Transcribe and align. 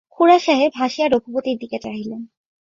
খুড়াসাহেব 0.11 0.71
হাসিয়া 0.75 1.07
রঘুপতির 1.07 1.57
দিকে 1.57 1.77
চাহিলেন। 1.79 2.21